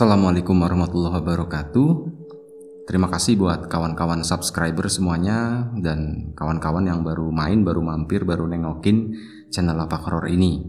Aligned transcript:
Assalamualaikum 0.00 0.56
warahmatullahi 0.64 1.20
wabarakatuh. 1.20 1.88
Terima 2.88 3.12
kasih 3.12 3.36
buat 3.36 3.68
kawan-kawan 3.68 4.24
subscriber 4.24 4.88
semuanya 4.88 5.68
dan 5.76 6.32
kawan-kawan 6.32 6.88
yang 6.88 7.04
baru 7.04 7.28
main, 7.28 7.60
baru 7.68 7.84
mampir, 7.84 8.24
baru 8.24 8.48
nengokin 8.48 9.12
channel 9.52 9.76
Lapak 9.76 10.08
Horor 10.08 10.32
ini. 10.32 10.64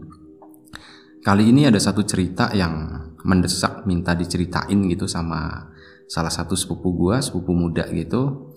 Kali 1.24 1.48
ini 1.48 1.64
ada 1.64 1.80
satu 1.80 2.04
cerita 2.04 2.52
yang 2.52 2.92
mendesak 3.24 3.88
minta 3.88 4.12
diceritain 4.12 4.84
gitu 4.92 5.08
sama 5.08 5.64
salah 6.04 6.28
satu 6.28 6.52
sepupu 6.52 6.92
gua, 6.92 7.24
sepupu 7.24 7.56
muda 7.56 7.88
gitu. 7.88 8.52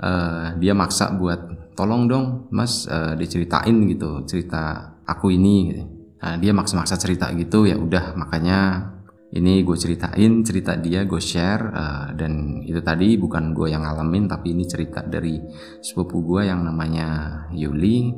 Uh, 0.00 0.56
dia 0.56 0.72
maksa 0.72 1.12
buat 1.12 1.76
tolong 1.76 2.08
dong 2.08 2.48
mas 2.48 2.88
uh, 2.88 3.12
diceritain 3.12 3.76
gitu 3.92 4.24
cerita 4.24 4.88
aku 5.04 5.36
ini. 5.36 5.84
Nah, 6.16 6.40
dia 6.40 6.56
maksa-maksa 6.56 6.96
cerita 6.96 7.28
gitu 7.36 7.68
ya 7.68 7.76
udah 7.76 8.16
makanya 8.16 8.88
ini 9.34 9.66
gue 9.66 9.74
ceritain 9.74 10.46
cerita 10.46 10.78
dia 10.78 11.02
gue 11.02 11.18
share 11.18 11.64
uh, 11.74 12.06
dan 12.14 12.62
itu 12.62 12.78
tadi 12.78 13.18
bukan 13.18 13.50
gue 13.50 13.74
yang 13.74 13.82
ngalamin 13.82 14.30
tapi 14.30 14.54
ini 14.54 14.62
cerita 14.64 15.02
dari 15.02 15.42
sepupu 15.82 16.22
gue 16.22 16.46
yang 16.46 16.62
namanya 16.62 17.42
Yuli. 17.50 18.14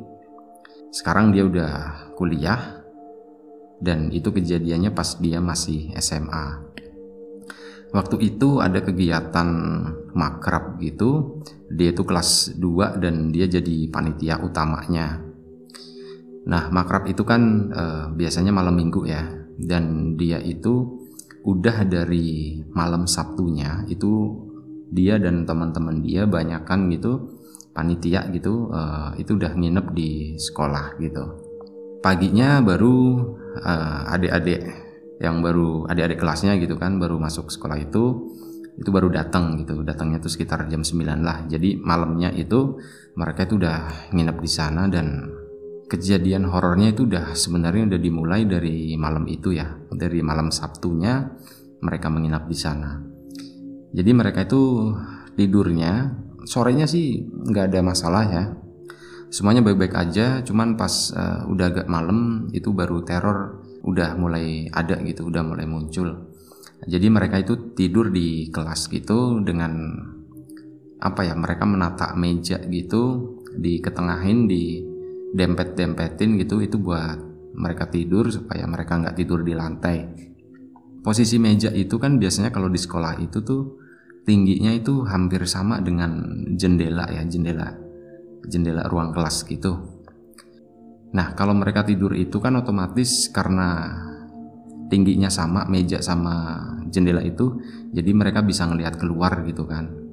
Sekarang 0.93 1.33
dia 1.33 1.43
udah 1.43 1.73
kuliah 2.13 2.85
dan 3.81 4.13
itu 4.13 4.29
kejadiannya 4.29 4.93
pas 4.93 5.17
dia 5.17 5.41
masih 5.41 5.93
SMA 5.97 6.67
waktu 7.95 8.19
itu 8.21 8.59
ada 8.59 8.83
kegiatan 8.83 9.49
makrab 10.11 10.79
gitu. 10.81 11.41
Dia 11.67 11.91
itu 11.91 12.03
kelas 12.03 12.55
2 12.55 13.01
dan 13.01 13.31
dia 13.31 13.47
jadi 13.47 13.87
panitia 13.91 14.39
utamanya. 14.43 15.21
Nah 16.47 16.71
makrab 16.71 17.07
itu 17.11 17.23
kan 17.27 17.71
uh, 17.71 18.05
biasanya 18.11 18.51
malam 18.51 18.75
minggu 18.75 19.03
ya. 19.07 19.23
Dan 19.57 20.13
dia 20.15 20.37
itu 20.37 21.06
udah 21.43 21.85
dari 21.85 22.61
malam 22.73 23.05
Sabtunya 23.05 23.85
itu 23.91 24.43
dia 24.87 25.19
dan 25.19 25.43
teman-teman 25.43 25.99
dia 25.99 26.23
banyak 26.23 26.63
kan 26.63 26.87
gitu 26.87 27.37
panitia 27.75 28.25
gitu 28.33 28.73
uh, 28.73 29.13
itu 29.21 29.37
udah 29.37 29.53
nginep 29.53 29.87
di 29.93 30.33
sekolah 30.39 30.97
gitu. 30.97 31.23
Paginya 32.01 32.63
baru 32.65 33.21
uh, 33.61 34.13
adik-adik 34.17 34.65
yang 35.21 35.45
baru 35.45 35.85
adik-adik 35.85 36.17
kelasnya 36.17 36.57
gitu 36.57 36.77
kan 36.77 36.97
baru 36.97 37.21
masuk 37.21 37.53
sekolah 37.53 37.77
itu 37.77 38.33
itu 38.77 38.89
baru 38.89 39.13
datang 39.13 39.61
gitu. 39.61 39.85
Datangnya 39.85 40.17
tuh 40.17 40.33
sekitar 40.33 40.65
jam 40.69 40.81
9 40.81 41.21
lah. 41.21 41.45
Jadi 41.45 41.77
malamnya 41.77 42.33
itu 42.33 42.81
mereka 43.13 43.45
itu 43.45 43.61
udah 43.61 44.09
nginep 44.13 44.37
di 44.41 44.49
sana 44.49 44.89
dan 44.89 45.36
kejadian 45.87 46.51
horornya 46.51 46.91
itu 46.91 47.07
udah 47.07 47.33
sebenarnya 47.33 47.95
udah 47.95 47.99
dimulai 47.99 48.43
dari 48.43 48.93
malam 48.99 49.23
itu 49.25 49.55
ya. 49.55 49.71
Dari 49.87 50.19
malam 50.19 50.51
Sabtunya 50.51 51.23
mereka 51.79 52.11
menginap 52.11 52.45
di 52.45 52.57
sana. 52.59 52.99
Jadi 53.95 54.11
mereka 54.11 54.43
itu 54.43 54.93
tidurnya 55.39 56.11
sorenya 56.43 56.85
sih 56.85 57.23
nggak 57.23 57.71
ada 57.73 57.79
masalah 57.81 58.23
ya. 58.27 58.43
Semuanya 59.27 59.59
baik-baik 59.63 59.95
aja 59.95 60.39
cuman 60.43 60.79
pas 60.79 61.11
uh, 61.11 61.43
udah 61.51 61.65
agak 61.67 61.87
malam 61.91 62.47
itu 62.55 62.71
baru 62.71 63.03
teror 63.03 63.63
udah 63.83 64.15
mulai 64.15 64.67
ada 64.71 64.99
gitu 65.03 65.27
udah 65.27 65.43
mulai 65.43 65.67
muncul. 65.67 66.31
Jadi 66.87 67.07
mereka 67.09 67.41
itu 67.41 67.73
tidur 67.73 68.13
di 68.13 68.47
kelas 68.53 68.87
gitu 68.91 69.41
dengan 69.43 69.97
apa 70.97 71.21
ya 71.27 71.35
mereka 71.37 71.63
menata 71.67 72.13
meja 72.17 72.57
gitu 72.69 73.35
di 73.53 73.81
ketengahin 73.81 74.49
di 74.49 74.81
dempet-dempetin 75.33 76.39
gitu 76.39 76.63
itu 76.63 76.79
buat 76.79 77.19
mereka 77.57 77.89
tidur 77.89 78.29
supaya 78.29 78.63
mereka 78.69 79.01
nggak 79.01 79.17
tidur 79.17 79.41
di 79.41 79.53
lantai. 79.57 79.97
Posisi 81.01 81.39
meja 81.39 81.71
itu 81.71 81.95
kan 81.97 82.19
biasanya 82.19 82.51
kalau 82.51 82.67
di 82.67 82.77
sekolah 82.77 83.17
itu 83.23 83.41
tuh 83.41 83.79
tingginya 84.27 84.75
itu 84.75 85.07
hampir 85.07 85.47
sama 85.47 85.79
dengan 85.79 86.43
jendela 86.59 87.07
ya 87.07 87.23
jendela 87.23 87.71
jendela 88.45 88.85
ruang 88.91 89.15
kelas 89.15 89.47
gitu. 89.47 89.73
Nah 91.15 91.31
kalau 91.33 91.55
mereka 91.55 91.87
tidur 91.87 92.11
itu 92.13 92.37
kan 92.43 92.59
otomatis 92.59 93.31
karena 93.31 93.95
tingginya 94.91 95.31
sama 95.31 95.67
meja 95.67 95.99
sama 95.99 96.63
jendela 96.87 97.23
itu 97.23 97.59
jadi 97.91 98.11
mereka 98.15 98.43
bisa 98.43 98.67
ngelihat 98.67 98.95
keluar 98.95 99.43
gitu 99.43 99.67
kan 99.67 100.06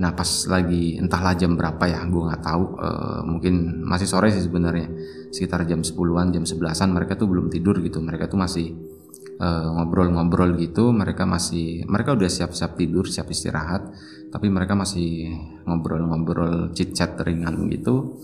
Nah 0.00 0.16
pas 0.16 0.48
lagi 0.48 0.96
entahlah 0.96 1.36
jam 1.36 1.52
berapa 1.60 1.84
ya, 1.84 2.00
gue 2.08 2.22
nggak 2.24 2.40
tahu. 2.40 2.64
Uh, 2.80 3.20
mungkin 3.28 3.84
masih 3.84 4.08
sore 4.08 4.32
sih 4.32 4.40
sebenarnya, 4.40 4.88
sekitar 5.28 5.68
jam 5.68 5.84
10-an, 5.84 6.32
jam 6.32 6.44
11-an 6.48 6.88
mereka 6.96 7.20
tuh 7.20 7.28
belum 7.28 7.52
tidur 7.52 7.76
gitu. 7.84 8.00
Mereka 8.00 8.32
tuh 8.32 8.40
masih 8.40 8.72
eh, 9.36 9.68
ngobrol-ngobrol 9.76 10.56
gitu. 10.56 10.90
Mereka 10.96 11.28
masih, 11.28 11.84
mereka 11.84 12.16
udah 12.16 12.32
siap-siap 12.32 12.80
tidur, 12.80 13.04
siap 13.04 13.28
istirahat. 13.28 13.92
Tapi 14.32 14.48
mereka 14.48 14.72
masih 14.72 15.36
ngobrol-ngobrol 15.68 16.72
chit-chat 16.72 17.20
ringan 17.20 17.68
gitu. 17.68 18.16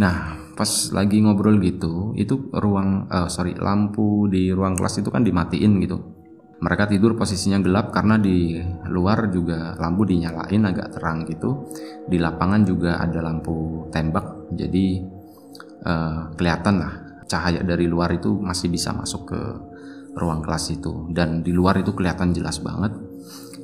Nah 0.00 0.40
pas 0.56 0.70
lagi 0.94 1.20
ngobrol 1.20 1.58
gitu, 1.60 2.14
itu 2.16 2.48
ruang, 2.54 3.10
uh, 3.10 3.28
sorry 3.28 3.52
lampu 3.58 4.30
di 4.30 4.54
ruang 4.54 4.78
kelas 4.78 5.02
itu 5.02 5.10
kan 5.10 5.26
dimatiin 5.26 5.82
gitu 5.82 6.13
mereka 6.64 6.88
tidur 6.88 7.12
posisinya 7.12 7.60
gelap 7.60 7.92
karena 7.92 8.16
di 8.16 8.56
luar 8.88 9.28
juga 9.28 9.76
lampu 9.76 10.08
dinyalain 10.08 10.64
agak 10.64 10.96
terang 10.96 11.28
gitu. 11.28 11.68
Di 12.08 12.16
lapangan 12.16 12.64
juga 12.64 12.96
ada 12.96 13.20
lampu 13.20 13.84
tembak, 13.92 14.48
jadi 14.56 15.04
uh, 15.84 16.32
kelihatan 16.40 16.80
lah 16.80 16.92
cahaya 17.28 17.60
dari 17.60 17.84
luar 17.84 18.16
itu 18.16 18.32
masih 18.40 18.72
bisa 18.72 18.96
masuk 18.96 19.28
ke 19.28 19.40
ruang 20.16 20.40
kelas 20.40 20.72
itu 20.72 21.10
dan 21.12 21.44
di 21.44 21.52
luar 21.52 21.84
itu 21.84 21.92
kelihatan 21.92 22.32
jelas 22.32 22.64
banget. 22.64 22.96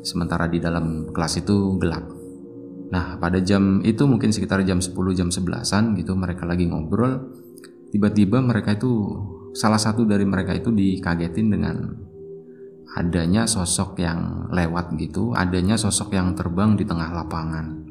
Sementara 0.05 0.45
di 0.45 0.61
dalam 0.61 1.09
kelas 1.09 1.41
itu 1.41 1.81
gelap. 1.81 2.05
Nah, 2.91 3.17
pada 3.17 3.41
jam 3.41 3.81
itu 3.81 4.05
mungkin 4.05 4.33
sekitar 4.35 4.61
jam 4.67 4.83
10 4.83 4.93
jam 5.17 5.29
11-an 5.33 5.97
gitu 5.97 6.13
mereka 6.17 6.45
lagi 6.45 6.69
ngobrol. 6.69 7.33
Tiba-tiba 7.93 8.45
mereka 8.45 8.77
itu 8.77 8.93
salah 9.57 9.79
satu 9.79 10.05
dari 10.05 10.25
mereka 10.25 10.57
itu 10.57 10.73
dikagetin 10.75 11.53
dengan 11.53 11.77
adanya 12.99 13.47
sosok 13.47 14.03
yang 14.03 14.51
lewat 14.51 14.99
gitu, 14.99 15.31
adanya 15.37 15.79
sosok 15.79 16.15
yang 16.17 16.35
terbang 16.35 16.75
di 16.75 16.83
tengah 16.83 17.11
lapangan. 17.15 17.87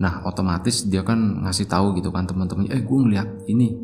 Nah, 0.00 0.24
otomatis 0.24 0.86
dia 0.86 1.04
kan 1.04 1.44
ngasih 1.44 1.68
tahu 1.68 1.98
gitu 1.98 2.08
kan 2.14 2.24
teman-temannya, 2.24 2.72
eh 2.72 2.80
gue 2.80 2.98
ngeliat 3.04 3.28
ini, 3.50 3.74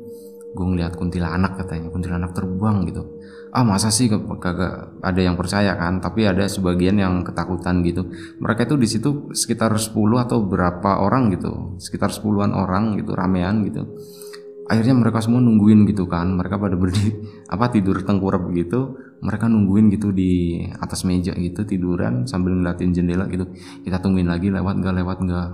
gue 0.55 0.65
ngeliat 0.65 0.97
kuntilanak 0.97 1.61
katanya, 1.61 1.93
kuntilanak 1.93 2.33
terbang 2.33 2.87
gitu. 2.89 3.05
Ah 3.53 3.65
masa 3.67 3.93
sih 3.93 4.09
kagak 4.09 4.97
ada 5.03 5.21
yang 5.21 5.37
percaya 5.37 5.77
kan, 5.77 6.01
tapi 6.01 6.25
ada 6.25 6.49
sebagian 6.49 6.97
yang 6.97 7.21
ketakutan 7.21 7.85
gitu. 7.85 8.09
Mereka 8.41 8.65
itu 8.65 8.77
di 8.81 8.89
situ 8.89 9.11
sekitar 9.37 9.77
10 9.77 9.93
atau 10.25 10.41
berapa 10.41 11.05
orang 11.05 11.35
gitu, 11.37 11.77
sekitar 11.77 12.09
10-an 12.09 12.57
orang 12.57 12.97
gitu, 12.97 13.13
ramean 13.13 13.67
gitu 13.67 13.85
akhirnya 14.67 14.95
mereka 14.99 15.23
semua 15.23 15.41
nungguin 15.43 15.87
gitu 15.87 16.11
kan. 16.11 16.35
Mereka 16.35 16.59
pada 16.59 16.75
berdiri 16.75 17.17
apa 17.55 17.71
tidur 17.71 18.03
tengkurap 18.03 18.51
gitu. 18.53 18.99
Mereka 19.23 19.49
nungguin 19.49 19.89
gitu 19.95 20.13
di 20.13 20.61
atas 20.77 21.07
meja 21.09 21.33
gitu 21.33 21.65
tiduran 21.65 22.29
sambil 22.29 22.53
ngeliatin 22.59 22.93
jendela 22.93 23.25
gitu. 23.31 23.49
Kita 23.83 24.03
tungguin 24.03 24.29
lagi 24.29 24.51
lewat 24.53 24.75
nggak 24.83 24.95
lewat 25.03 25.19
nggak. 25.23 25.49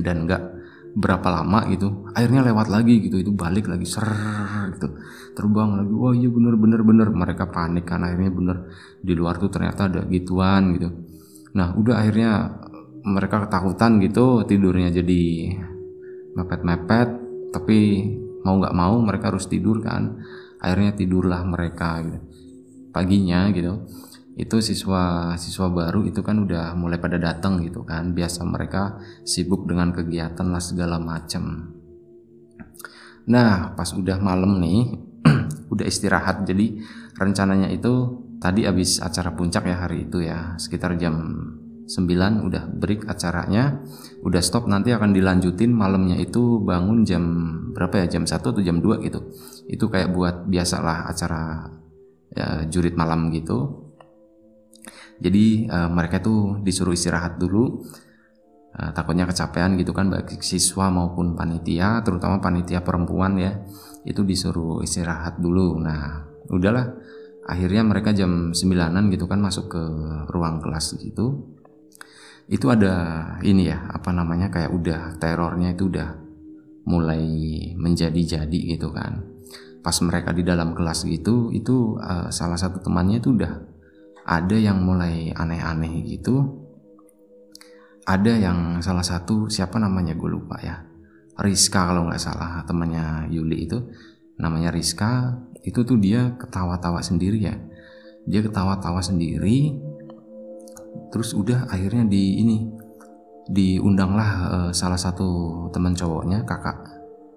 Dan 0.00 0.24
nggak 0.24 0.42
berapa 0.90 1.28
lama 1.30 1.70
gitu 1.70 2.10
akhirnya 2.14 2.46
lewat 2.46 2.72
lagi 2.72 3.02
gitu. 3.04 3.20
Itu 3.20 3.34
balik 3.34 3.68
lagi 3.68 3.84
ser 3.84 4.08
gitu. 4.78 4.88
Terbang 5.36 5.76
lagi. 5.76 5.92
Wah 5.92 6.14
iya 6.14 6.30
bener 6.30 6.54
bener 6.56 6.80
bener. 6.86 7.08
Mereka 7.12 7.50
panik 7.50 7.84
kan 7.84 8.06
akhirnya 8.06 8.30
bener. 8.32 8.56
Di 9.02 9.12
luar 9.12 9.36
tuh 9.36 9.50
ternyata 9.52 9.90
ada 9.90 10.06
gituan 10.08 10.72
gitu. 10.78 10.88
Nah 11.58 11.74
udah 11.74 11.98
akhirnya 11.98 12.30
mereka 13.04 13.48
ketakutan 13.48 13.96
gitu 14.04 14.44
tidurnya 14.44 14.92
jadi 14.92 15.22
mepet-mepet 16.36 17.29
tapi 17.50 18.06
mau 18.46 18.56
nggak 18.56 18.76
mau 18.76 18.96
mereka 19.02 19.34
harus 19.34 19.46
tidur 19.46 19.82
kan. 19.84 20.18
Akhirnya 20.60 20.92
tidurlah 20.96 21.42
mereka 21.46 22.00
gitu. 22.04 22.18
Paginya 22.90 23.48
gitu. 23.52 23.86
Itu 24.38 24.62
siswa 24.64 25.34
siswa 25.36 25.68
baru 25.68 26.06
itu 26.08 26.24
kan 26.24 26.40
udah 26.40 26.72
mulai 26.78 26.96
pada 26.96 27.20
datang 27.20 27.60
gitu 27.62 27.84
kan. 27.84 28.14
Biasa 28.16 28.46
mereka 28.46 28.98
sibuk 29.26 29.68
dengan 29.68 29.92
kegiatan 29.92 30.46
lah 30.48 30.62
segala 30.62 30.96
macam 30.96 31.76
nah 33.30 33.76
pas 33.78 33.86
udah 33.94 34.18
malam 34.18 34.58
nih 34.58 34.96
udah 35.72 35.86
istirahat. 35.86 36.42
Jadi 36.48 36.80
rencananya 37.14 37.68
itu 37.70 38.24
tadi 38.40 38.64
habis 38.64 38.98
acara 38.98 39.36
puncak 39.36 39.68
ya 39.68 39.76
hari 39.86 40.08
itu 40.08 40.24
ya 40.24 40.56
sekitar 40.56 40.96
jam 40.96 41.14
9 41.90 42.46
udah 42.46 42.70
break 42.70 43.10
acaranya. 43.10 43.82
Udah 44.22 44.38
stop 44.38 44.70
nanti 44.70 44.94
akan 44.94 45.10
dilanjutin. 45.10 45.74
Malamnya 45.74 46.22
itu 46.22 46.62
bangun 46.62 47.02
jam 47.02 47.24
berapa 47.74 48.06
ya? 48.06 48.18
Jam 48.18 48.30
1 48.30 48.38
atau 48.38 48.62
jam 48.62 48.78
2 48.78 49.02
gitu. 49.02 49.20
Itu 49.66 49.90
kayak 49.90 50.14
buat 50.14 50.46
biasalah 50.46 51.10
acara 51.10 51.66
ya, 52.30 52.70
jurit 52.70 52.94
malam 52.94 53.34
gitu. 53.34 53.90
Jadi 55.20 55.66
uh, 55.66 55.90
mereka 55.90 56.22
tuh 56.22 56.62
disuruh 56.62 56.94
istirahat 56.94 57.42
dulu. 57.42 57.82
Uh, 58.70 58.94
takutnya 58.94 59.26
kecapean 59.26 59.74
gitu 59.74 59.90
kan 59.90 60.14
bagi 60.14 60.38
siswa 60.38 60.94
maupun 60.94 61.34
panitia 61.34 62.06
terutama 62.06 62.38
panitia 62.38 62.86
perempuan 62.86 63.34
ya. 63.34 63.66
Itu 64.06 64.22
disuruh 64.22 64.86
istirahat 64.86 65.42
dulu. 65.42 65.82
Nah 65.82 66.22
udahlah. 66.54 66.86
Akhirnya 67.50 67.82
mereka 67.82 68.14
jam 68.14 68.54
9 68.54 69.10
gitu 69.10 69.26
kan 69.26 69.42
masuk 69.42 69.74
ke 69.74 69.82
ruang 70.30 70.62
kelas 70.62 70.94
gitu 71.02 71.58
itu 72.50 72.66
ada 72.66 72.94
ini 73.46 73.70
ya 73.70 73.78
apa 73.94 74.10
namanya 74.10 74.50
kayak 74.50 74.74
udah 74.74 75.00
terornya 75.22 75.70
itu 75.70 75.86
udah 75.86 76.18
mulai 76.90 77.22
menjadi-jadi 77.78 78.74
gitu 78.74 78.90
kan. 78.90 79.22
Pas 79.80 79.94
mereka 80.02 80.34
di 80.34 80.42
dalam 80.42 80.74
kelas 80.74 81.06
gitu 81.06 81.54
itu 81.54 81.94
uh, 82.02 82.26
salah 82.34 82.58
satu 82.58 82.82
temannya 82.82 83.22
itu 83.22 83.38
udah 83.38 83.54
ada 84.26 84.56
yang 84.58 84.82
mulai 84.82 85.30
aneh-aneh 85.30 86.02
gitu. 86.10 86.66
Ada 88.02 88.34
yang 88.34 88.58
salah 88.82 89.06
satu 89.06 89.46
siapa 89.46 89.78
namanya 89.78 90.18
gue 90.18 90.26
lupa 90.26 90.58
ya. 90.58 90.82
Rizka 91.38 91.86
kalau 91.86 92.10
nggak 92.10 92.18
salah 92.18 92.66
temannya 92.66 93.30
Yuli 93.30 93.70
itu. 93.70 93.78
Namanya 94.42 94.74
Rizka 94.74 95.38
itu 95.62 95.86
tuh 95.86 96.02
dia 96.02 96.34
ketawa-tawa 96.34 96.98
sendiri 96.98 97.38
ya. 97.38 97.54
Dia 98.26 98.42
ketawa-tawa 98.42 98.98
sendiri 98.98 99.89
terus 101.10 101.34
udah 101.34 101.66
akhirnya 101.70 102.06
di 102.06 102.42
ini 102.42 102.56
diundanglah 103.50 104.30
uh, 104.46 104.70
salah 104.70 104.98
satu 104.98 105.66
teman 105.74 105.92
cowoknya 105.98 106.46
kakak 106.46 106.86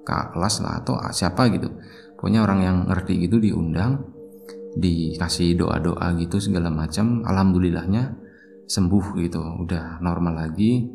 kakak 0.05 0.35
kelas 0.35 0.55
lah 0.61 0.83
atau 0.83 0.99
siapa 1.09 1.49
gitu. 1.49 1.73
Pokoknya 2.19 2.43
orang 2.45 2.59
yang 2.63 2.77
ngerti 2.87 3.27
gitu 3.27 3.41
diundang 3.41 3.99
dikasih 4.73 5.59
doa-doa 5.59 6.15
gitu 6.17 6.39
segala 6.39 6.71
macam 6.71 7.21
alhamdulillahnya 7.27 8.15
sembuh 8.69 9.05
gitu 9.19 9.41
udah 9.63 9.99
normal 9.99 10.47
lagi. 10.47 10.87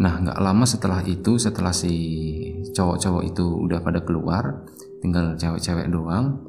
Nah 0.00 0.20
nggak 0.20 0.38
lama 0.40 0.64
setelah 0.66 1.00
itu 1.04 1.38
setelah 1.38 1.72
si 1.72 1.94
cowok-cowok 2.72 3.22
itu 3.28 3.44
udah 3.46 3.80
pada 3.80 4.00
keluar 4.02 4.64
tinggal 5.00 5.36
cewek-cewek 5.38 5.88
doang 5.88 6.40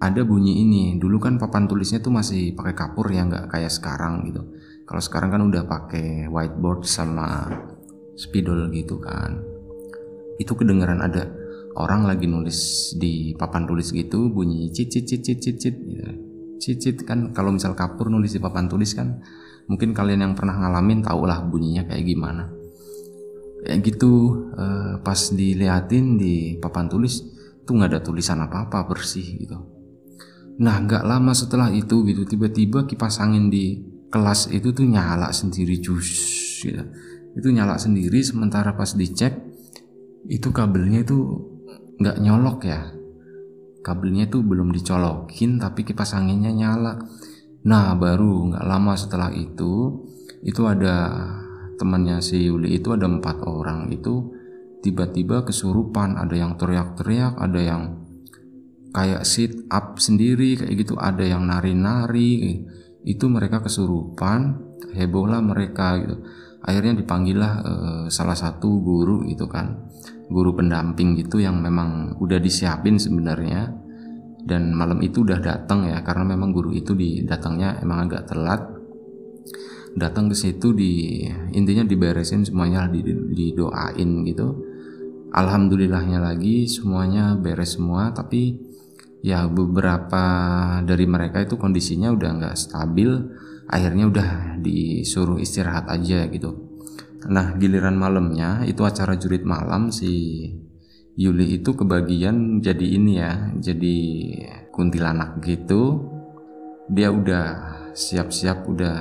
ada 0.00 0.24
bunyi 0.24 0.64
ini. 0.64 0.96
Dulu 0.96 1.16
kan 1.20 1.36
papan 1.36 1.68
tulisnya 1.68 2.00
tuh 2.00 2.12
masih 2.14 2.56
pakai 2.56 2.72
kapur 2.72 3.08
ya 3.12 3.26
nggak 3.28 3.52
kayak 3.52 3.72
sekarang 3.72 4.24
gitu 4.28 4.44
kalau 4.90 4.98
sekarang 4.98 5.30
kan 5.30 5.42
udah 5.46 5.70
pakai 5.70 6.26
whiteboard 6.26 6.82
sama 6.82 7.46
spidol 8.18 8.74
gitu 8.74 8.98
kan. 8.98 9.38
Itu 10.34 10.58
kedengaran 10.58 10.98
ada 10.98 11.30
orang 11.78 12.10
lagi 12.10 12.26
nulis 12.26 12.90
di 12.98 13.30
papan 13.38 13.70
tulis 13.70 13.94
gitu 13.94 14.34
bunyi 14.34 14.66
cit 14.74 14.90
cit 14.90 15.06
cit 15.06 15.22
cit 15.22 15.38
cit 15.38 15.56
cit 15.62 15.76
gitu. 15.78 17.06
Kan 17.06 17.30
kalau 17.30 17.54
misal 17.54 17.78
kapur 17.78 18.10
nulis 18.10 18.34
di 18.34 18.42
papan 18.42 18.66
tulis 18.66 18.90
kan 18.98 19.22
mungkin 19.70 19.94
kalian 19.94 20.26
yang 20.26 20.34
pernah 20.34 20.58
ngalamin 20.58 21.06
tau 21.06 21.22
lah 21.22 21.38
bunyinya 21.38 21.86
kayak 21.86 22.10
gimana. 22.10 22.50
Kayak 23.62 23.94
gitu 23.94 24.42
eh, 24.58 24.98
pas 25.06 25.20
diliatin 25.30 26.18
di 26.18 26.58
papan 26.58 26.90
tulis 26.90 27.22
tuh 27.62 27.78
nggak 27.78 27.94
ada 27.94 28.00
tulisan 28.02 28.42
apa-apa 28.42 28.90
bersih 28.90 29.38
gitu. 29.38 29.54
Nah 30.66 30.82
nggak 30.82 31.06
lama 31.06 31.30
setelah 31.30 31.70
itu 31.70 32.02
gitu 32.10 32.26
tiba-tiba 32.26 32.90
kipas 32.90 33.22
angin 33.22 33.46
di 33.46 33.89
kelas 34.10 34.50
itu 34.50 34.74
tuh 34.74 34.84
nyala 34.84 35.30
sendiri 35.30 35.78
cus 35.78 36.10
gitu. 36.66 36.82
itu 37.38 37.48
nyala 37.54 37.78
sendiri 37.78 38.20
sementara 38.26 38.74
pas 38.74 38.92
dicek 38.98 39.38
itu 40.26 40.50
kabelnya 40.50 41.06
itu 41.06 41.18
nggak 42.00 42.16
nyolok 42.20 42.58
ya. 42.64 42.80
Kabelnya 43.80 44.28
itu 44.28 44.44
belum 44.44 44.72
dicolokin 44.72 45.56
tapi 45.56 45.84
kipas 45.84 46.12
anginnya 46.12 46.52
nyala. 46.52 47.00
Nah 47.64 47.96
baru 47.96 48.52
nggak 48.52 48.64
lama 48.66 48.92
setelah 48.96 49.32
itu 49.32 50.04
itu 50.44 50.62
ada 50.64 51.16
temannya 51.76 52.20
si 52.20 52.48
Yuli 52.48 52.76
itu 52.80 52.92
ada 52.92 53.08
empat 53.08 53.40
orang 53.44 53.88
itu 53.92 54.32
tiba-tiba 54.84 55.44
kesurupan. 55.44 56.20
Ada 56.20 56.34
yang 56.36 56.52
teriak-teriak 56.60 57.40
ada 57.40 57.60
yang 57.60 57.82
kayak 58.92 59.24
sit 59.24 59.64
up 59.72 59.96
sendiri 59.96 60.60
kayak 60.60 60.76
gitu. 60.76 60.96
Ada 61.00 61.36
yang 61.36 61.48
nari-nari 61.48 62.64
itu 63.04 63.24
mereka 63.32 63.64
kesurupan 63.64 64.60
hebohlah 64.92 65.40
mereka 65.40 65.96
gitu. 66.00 66.16
Akhirnya 66.60 66.92
dipanggillah 67.00 67.52
uh, 67.64 68.04
salah 68.12 68.36
satu 68.36 68.84
guru 68.84 69.24
gitu 69.24 69.48
kan. 69.48 69.88
Guru 70.28 70.54
pendamping 70.54 71.16
gitu 71.16 71.40
yang 71.40 71.58
memang 71.58 72.20
udah 72.20 72.36
disiapin 72.36 73.00
sebenarnya. 73.00 73.72
Dan 74.40 74.72
malam 74.72 75.00
itu 75.04 75.20
udah 75.20 75.36
datang 75.36 75.84
ya 75.84 76.00
karena 76.00 76.32
memang 76.36 76.52
guru 76.52 76.72
itu 76.72 76.92
didatangnya 76.96 77.80
emang 77.80 78.08
agak 78.08 78.28
telat. 78.28 78.60
Datang 79.96 80.30
ke 80.30 80.36
situ 80.38 80.70
di 80.76 81.24
intinya 81.50 81.82
diberesin 81.82 82.44
semuanya 82.44 82.88
di, 82.88 83.02
didoain 83.04 84.10
gitu. 84.28 84.48
Alhamdulillahnya 85.30 86.18
lagi 86.20 86.66
semuanya 86.66 87.38
beres 87.38 87.78
semua 87.78 88.10
tapi 88.10 88.69
ya 89.20 89.48
beberapa 89.48 90.24
dari 90.84 91.04
mereka 91.04 91.44
itu 91.44 91.60
kondisinya 91.60 92.08
udah 92.12 92.30
nggak 92.40 92.56
stabil 92.56 93.08
akhirnya 93.70 94.10
udah 94.10 94.30
disuruh 94.58 95.38
istirahat 95.38 95.86
aja 95.92 96.26
gitu. 96.32 96.56
Nah 97.28 97.54
giliran 97.60 98.00
malamnya 98.00 98.64
itu 98.64 98.80
acara 98.82 99.14
jurit 99.20 99.44
malam 99.44 99.92
si 99.92 100.44
Yuli 101.20 101.60
itu 101.60 101.76
kebagian 101.76 102.64
jadi 102.64 102.86
ini 102.96 103.12
ya 103.20 103.52
jadi 103.60 103.96
kuntilanak 104.72 105.44
gitu. 105.44 106.08
Dia 106.90 107.12
udah 107.12 107.46
siap-siap 107.92 108.66
udah 108.66 108.96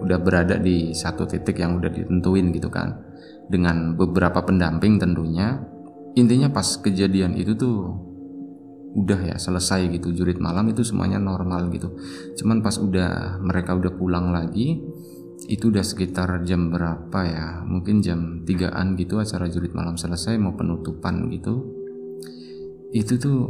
udah 0.00 0.18
berada 0.18 0.56
di 0.56 0.96
satu 0.96 1.28
titik 1.28 1.60
yang 1.60 1.76
udah 1.76 1.92
ditentuin 1.92 2.50
gitu 2.56 2.72
kan. 2.72 3.04
Dengan 3.46 3.94
beberapa 3.94 4.42
pendamping 4.42 4.98
tentunya. 4.98 5.60
Intinya 6.16 6.48
pas 6.48 6.80
kejadian 6.80 7.36
itu 7.36 7.52
tuh 7.52 8.05
udah 8.94 9.34
ya 9.34 9.36
selesai 9.36 9.90
gitu 9.92 10.14
jurit 10.14 10.38
malam 10.38 10.68
itu 10.70 10.86
semuanya 10.86 11.18
normal 11.18 11.68
gitu. 11.74 11.96
Cuman 12.38 12.62
pas 12.62 12.76
udah 12.78 13.40
mereka 13.42 13.74
udah 13.74 13.92
pulang 13.96 14.30
lagi 14.30 14.80
itu 15.46 15.68
udah 15.68 15.84
sekitar 15.84 16.42
jam 16.48 16.72
berapa 16.72 17.18
ya 17.26 17.60
mungkin 17.66 18.00
jam 18.00 18.42
3an 18.46 18.96
gitu 18.96 19.20
acara 19.20 19.46
jurit 19.52 19.76
malam 19.76 19.98
selesai 19.98 20.36
mau 20.40 20.54
penutupan 20.54 21.28
gitu. 21.32 21.66
Itu 22.94 23.18
tuh 23.20 23.40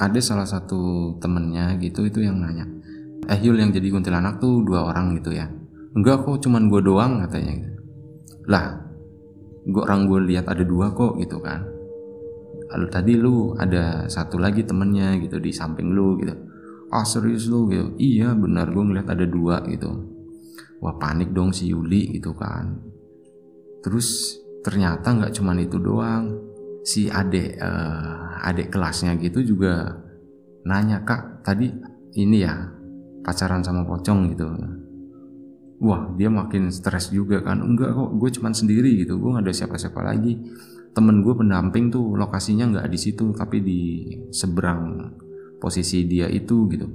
ada 0.00 0.18
salah 0.18 0.48
satu 0.48 1.14
temennya 1.20 1.76
gitu 1.76 2.08
itu 2.08 2.24
yang 2.24 2.40
nanya 2.40 2.64
eh 3.28 3.36
Yul 3.36 3.60
yang 3.60 3.70
jadi 3.70 3.92
kuntilanak 3.92 4.40
tuh 4.40 4.64
dua 4.64 4.90
orang 4.90 5.14
gitu 5.20 5.30
ya? 5.36 5.46
Enggak 5.92 6.24
kok 6.24 6.40
cuman 6.42 6.70
gue 6.70 6.80
doang 6.82 7.20
katanya 7.26 7.70
lah 8.48 8.80
gue 9.62 9.82
orang 9.84 10.08
gue 10.08 10.20
lihat 10.32 10.48
ada 10.48 10.64
dua 10.64 10.90
kok 10.96 11.20
gitu 11.20 11.38
kan 11.38 11.62
lalu 12.70 12.86
tadi 12.86 13.12
lu 13.18 13.58
ada 13.58 14.06
satu 14.06 14.38
lagi 14.38 14.62
temennya 14.62 15.18
gitu 15.18 15.42
di 15.42 15.50
samping 15.50 15.90
lu 15.90 16.14
gitu. 16.22 16.34
Ah 16.90 17.02
serius 17.02 17.50
lu? 17.50 17.66
Gitu. 17.70 17.98
Iya 17.98 18.34
benar 18.38 18.70
gue 18.70 18.82
ngeliat 18.82 19.10
ada 19.10 19.26
dua 19.26 19.62
gitu. 19.66 19.90
Wah 20.80 20.94
panik 20.96 21.34
dong 21.34 21.50
si 21.50 21.70
Yuli 21.70 22.14
gitu 22.14 22.32
kan. 22.34 22.78
Terus 23.82 24.38
ternyata 24.62 25.10
nggak 25.10 25.34
cuman 25.34 25.58
itu 25.62 25.76
doang. 25.82 26.24
Si 26.86 27.10
adek 27.10 27.60
uh, 27.60 28.40
adek 28.46 28.72
kelasnya 28.72 29.18
gitu 29.20 29.44
juga 29.44 30.00
nanya 30.64 31.04
kak 31.04 31.44
tadi 31.44 31.68
ini 32.16 32.40
ya 32.40 32.54
pacaran 33.20 33.60
sama 33.66 33.84
pocong 33.84 34.32
gitu. 34.32 34.46
Wah 35.80 36.12
dia 36.16 36.30
makin 36.32 36.70
stres 36.70 37.10
juga 37.10 37.42
kan. 37.42 37.60
Enggak 37.60 37.92
kok 37.92 38.10
gue 38.16 38.30
cuman 38.40 38.52
sendiri 38.54 39.00
gitu. 39.04 39.16
Gue 39.20 39.36
gak 39.36 39.44
ada 39.48 39.54
siapa-siapa 39.54 40.00
lagi 40.00 40.36
temen 40.90 41.22
gue 41.22 41.34
pendamping 41.34 41.88
tuh 41.88 42.18
lokasinya 42.18 42.66
nggak 42.66 42.88
di 42.90 42.98
situ 42.98 43.30
tapi 43.30 43.62
di 43.62 43.80
seberang 44.34 45.14
posisi 45.60 46.08
dia 46.08 46.26
itu 46.26 46.66
gitu. 46.72 46.86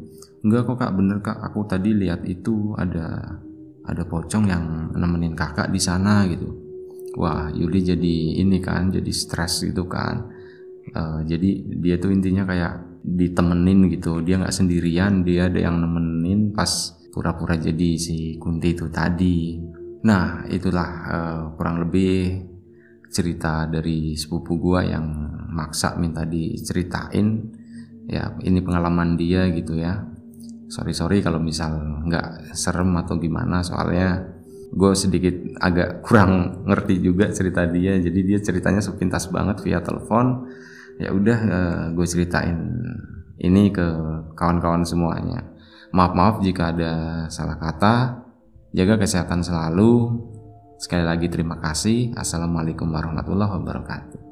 Enggak 0.45 0.67
kok 0.67 0.77
kak. 0.81 0.91
Bener 0.97 1.17
kak. 1.21 1.37
Aku 1.51 1.63
tadi 1.69 1.93
lihat 1.93 2.25
itu 2.25 2.73
ada 2.75 3.37
ada 3.85 4.03
pocong 4.05 4.45
yang 4.49 4.93
nemenin 4.97 5.37
kakak 5.37 5.69
di 5.69 5.77
sana 5.81 6.25
gitu. 6.25 6.49
Wah 7.15 7.47
Yuli 7.53 7.85
jadi 7.85 8.41
ini 8.43 8.59
kan 8.59 8.89
jadi 8.89 9.11
stres 9.13 9.63
gitu 9.63 9.85
kan. 9.85 10.33
Uh, 10.93 11.25
jadi 11.25 11.65
dia 11.81 11.95
tuh 11.97 12.13
intinya 12.13 12.45
kayak 12.45 13.01
ditemenin 13.05 13.89
gitu. 13.93 14.21
Dia 14.25 14.41
nggak 14.41 14.53
sendirian 14.53 15.21
dia 15.21 15.47
ada 15.47 15.61
yang 15.61 15.81
nemenin 15.81 16.51
pas 16.51 16.93
pura-pura 17.13 17.55
jadi 17.55 17.95
si 17.95 18.35
Kunti 18.41 18.75
itu 18.75 18.89
tadi. 18.91 19.61
Nah 20.05 20.45
itulah 20.51 20.89
uh, 21.09 21.41
kurang 21.57 21.81
lebih 21.87 22.43
cerita 23.15 23.63
dari 23.63 24.19
sepupu 24.19 24.59
gua 24.59 24.83
yang 24.83 25.07
maksa 25.55 25.95
minta 25.95 26.27
diceritain. 26.27 27.47
Ya 28.11 28.35
ini 28.43 28.59
pengalaman 28.59 29.15
dia 29.15 29.47
gitu 29.55 29.79
ya. 29.79 30.03
Sorry 30.67 30.91
sorry 30.91 31.23
kalau 31.23 31.39
misal 31.39 31.79
nggak 32.05 32.51
serem 32.51 32.91
atau 32.99 33.15
gimana 33.15 33.63
soalnya 33.63 34.35
gue 34.75 34.91
sedikit 34.97 35.31
agak 35.63 36.03
kurang 36.03 36.31
ngerti 36.69 36.99
juga 36.99 37.31
cerita 37.31 37.63
dia. 37.63 37.95
Jadi 37.95 38.19
dia 38.27 38.39
ceritanya 38.43 38.83
sepintas 38.83 39.31
banget 39.31 39.63
via 39.63 39.79
telepon. 39.79 40.51
Ya 40.99 41.15
udah 41.15 41.39
eh, 41.39 41.83
gue 41.95 42.05
ceritain 42.05 42.59
ini 43.39 43.71
ke 43.71 43.87
kawan-kawan 44.35 44.83
semuanya. 44.83 45.55
Maaf 45.95 46.11
maaf 46.11 46.35
jika 46.43 46.75
ada 46.75 47.25
salah 47.31 47.55
kata. 47.55 48.21
Jaga 48.75 48.99
kesehatan 48.99 49.39
selalu 49.39 50.19
Sekali 50.75 51.07
lagi 51.07 51.31
terima 51.31 51.55
kasih. 51.59 52.11
Assalamualaikum 52.19 52.91
warahmatullahi 52.91 53.51
wabarakatuh. 53.55 54.24